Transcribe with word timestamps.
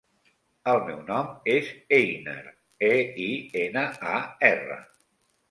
El 0.71 0.79
meu 0.85 1.03
nom 1.09 1.29
és 1.55 1.69
Einar: 1.97 2.39
e, 2.89 2.91
i, 3.27 3.29
ena, 3.67 3.85
a, 4.17 4.17
erra. 4.51 4.81